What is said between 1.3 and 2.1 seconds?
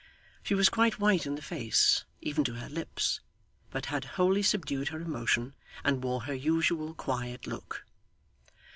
the face,